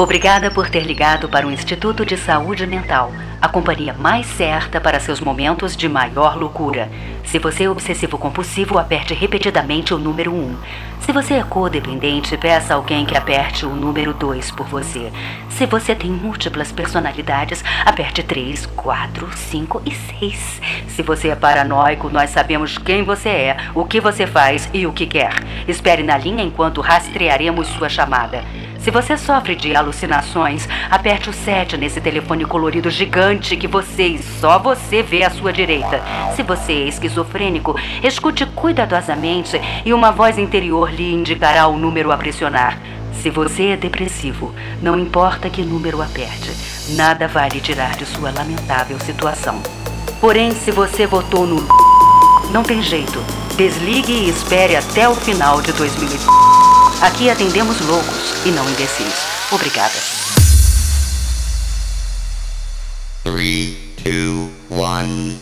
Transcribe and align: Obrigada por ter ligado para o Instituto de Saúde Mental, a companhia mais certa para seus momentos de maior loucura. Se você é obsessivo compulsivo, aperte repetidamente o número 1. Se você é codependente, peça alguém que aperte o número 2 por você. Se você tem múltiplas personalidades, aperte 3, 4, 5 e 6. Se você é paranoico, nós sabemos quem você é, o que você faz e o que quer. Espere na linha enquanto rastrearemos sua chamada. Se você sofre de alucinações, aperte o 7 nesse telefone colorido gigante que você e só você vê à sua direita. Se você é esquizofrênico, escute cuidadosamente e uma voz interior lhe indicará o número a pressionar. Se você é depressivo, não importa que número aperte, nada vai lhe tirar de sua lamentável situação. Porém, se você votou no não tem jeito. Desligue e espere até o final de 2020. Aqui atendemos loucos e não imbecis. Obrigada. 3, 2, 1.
Obrigada 0.00 0.50
por 0.50 0.70
ter 0.70 0.84
ligado 0.84 1.28
para 1.28 1.46
o 1.46 1.50
Instituto 1.50 2.06
de 2.06 2.16
Saúde 2.16 2.66
Mental, 2.66 3.12
a 3.38 3.46
companhia 3.46 3.92
mais 3.92 4.24
certa 4.24 4.80
para 4.80 4.98
seus 4.98 5.20
momentos 5.20 5.76
de 5.76 5.90
maior 5.90 6.38
loucura. 6.38 6.90
Se 7.22 7.38
você 7.38 7.64
é 7.64 7.70
obsessivo 7.70 8.16
compulsivo, 8.16 8.78
aperte 8.78 9.12
repetidamente 9.12 9.92
o 9.92 9.98
número 9.98 10.32
1. 10.32 10.56
Se 11.00 11.12
você 11.12 11.34
é 11.34 11.42
codependente, 11.42 12.34
peça 12.38 12.72
alguém 12.72 13.04
que 13.04 13.14
aperte 13.14 13.66
o 13.66 13.76
número 13.76 14.14
2 14.14 14.50
por 14.52 14.66
você. 14.68 15.12
Se 15.50 15.66
você 15.66 15.94
tem 15.94 16.10
múltiplas 16.10 16.72
personalidades, 16.72 17.62
aperte 17.84 18.22
3, 18.22 18.64
4, 18.64 19.28
5 19.36 19.82
e 19.84 19.94
6. 20.18 20.60
Se 20.88 21.02
você 21.02 21.28
é 21.28 21.36
paranoico, 21.36 22.08
nós 22.08 22.30
sabemos 22.30 22.78
quem 22.78 23.04
você 23.04 23.28
é, 23.28 23.56
o 23.74 23.84
que 23.84 24.00
você 24.00 24.26
faz 24.26 24.66
e 24.72 24.86
o 24.86 24.94
que 24.94 25.06
quer. 25.06 25.34
Espere 25.68 26.02
na 26.02 26.16
linha 26.16 26.42
enquanto 26.42 26.80
rastrearemos 26.80 27.68
sua 27.68 27.90
chamada. 27.90 28.42
Se 28.82 28.90
você 28.90 29.16
sofre 29.16 29.54
de 29.54 29.76
alucinações, 29.76 30.66
aperte 30.90 31.28
o 31.28 31.32
7 31.32 31.76
nesse 31.76 32.00
telefone 32.00 32.46
colorido 32.46 32.88
gigante 32.88 33.56
que 33.56 33.66
você 33.66 34.06
e 34.08 34.22
só 34.22 34.58
você 34.58 35.02
vê 35.02 35.22
à 35.22 35.30
sua 35.30 35.52
direita. 35.52 36.02
Se 36.34 36.42
você 36.42 36.72
é 36.72 36.88
esquizofrênico, 36.88 37.78
escute 38.02 38.46
cuidadosamente 38.46 39.60
e 39.84 39.92
uma 39.92 40.10
voz 40.10 40.38
interior 40.38 40.90
lhe 40.90 41.12
indicará 41.12 41.66
o 41.66 41.76
número 41.76 42.10
a 42.10 42.16
pressionar. 42.16 42.78
Se 43.20 43.28
você 43.28 43.68
é 43.68 43.76
depressivo, 43.76 44.54
não 44.80 44.98
importa 44.98 45.50
que 45.50 45.62
número 45.62 46.00
aperte, 46.00 46.50
nada 46.96 47.28
vai 47.28 47.50
lhe 47.50 47.60
tirar 47.60 47.94
de 47.96 48.06
sua 48.06 48.30
lamentável 48.30 48.98
situação. 48.98 49.62
Porém, 50.22 50.52
se 50.52 50.70
você 50.70 51.06
votou 51.06 51.46
no 51.46 51.60
não 52.50 52.62
tem 52.62 52.82
jeito. 52.82 53.22
Desligue 53.56 54.12
e 54.12 54.28
espere 54.30 54.74
até 54.74 55.08
o 55.08 55.14
final 55.14 55.60
de 55.62 55.72
2020. 55.72 56.49
Aqui 57.02 57.30
atendemos 57.30 57.80
loucos 57.80 58.34
e 58.44 58.50
não 58.50 58.68
imbecis. 58.68 59.14
Obrigada. 59.50 59.94
3, 63.24 63.76
2, 64.04 64.50
1. 64.70 65.38